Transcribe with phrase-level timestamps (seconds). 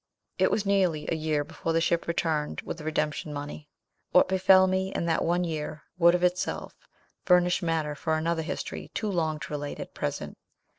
[0.39, 3.69] "It was nearly a year before the ship returned with the redemption money.
[4.09, 6.73] What befel me in that year would, of itself,
[7.23, 10.39] furnish matter for another history too long to relate at present.